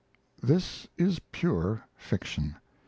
This 0.41 0.87
is 0.97 1.19
pure 1.31 1.83
fiction. 1.95 2.55